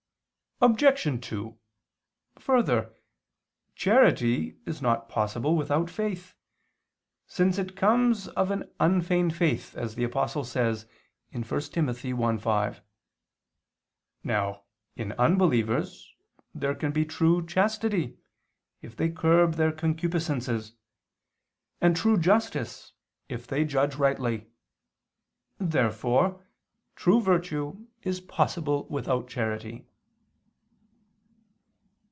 Obj. 0.63 1.27
2: 1.27 1.57
Further, 2.37 2.93
charity 3.73 4.57
is 4.67 4.79
not 4.79 5.09
possible 5.09 5.55
without 5.57 5.89
faith, 5.89 6.35
since 7.25 7.57
it 7.57 7.75
comes 7.75 8.27
of 8.27 8.51
"an 8.51 8.69
unfeigned 8.79 9.35
faith," 9.35 9.75
as 9.75 9.95
the 9.95 10.03
Apostle 10.03 10.43
says 10.43 10.83
(1 11.31 11.41
Tim. 11.45 11.87
1:5). 11.87 12.79
Now, 14.23 14.61
in 14.95 15.13
unbelievers, 15.13 16.13
there 16.53 16.75
can 16.75 16.91
be 16.91 17.05
true 17.05 17.43
chastity, 17.43 18.19
if 18.83 18.95
they 18.95 19.09
curb 19.09 19.55
their 19.55 19.71
concupiscences, 19.71 20.73
and 21.81 21.97
true 21.97 22.19
justice, 22.19 22.93
if 23.27 23.47
they 23.47 23.65
judge 23.65 23.95
rightly. 23.95 24.45
Therefore 25.57 26.45
true 26.95 27.19
virtue 27.19 27.87
is 28.03 28.21
possible 28.21 28.85
without 28.89 29.27
charity. 29.27 29.87